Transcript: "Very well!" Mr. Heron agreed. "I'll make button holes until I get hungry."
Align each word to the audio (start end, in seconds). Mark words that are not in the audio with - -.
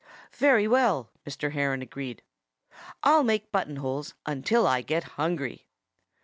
"Very 0.33 0.67
well!" 0.67 1.11
Mr. 1.27 1.51
Heron 1.51 1.83
agreed. 1.83 2.23
"I'll 3.03 3.21
make 3.23 3.51
button 3.51 3.75
holes 3.75 4.15
until 4.25 4.65
I 4.65 4.81
get 4.81 5.03
hungry." 5.03 5.67